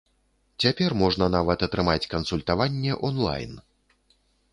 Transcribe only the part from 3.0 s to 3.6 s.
онлайн.